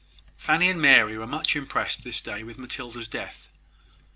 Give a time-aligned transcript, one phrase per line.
[0.35, 3.49] Fanny and Mary were much impressed this day with Matilda's death.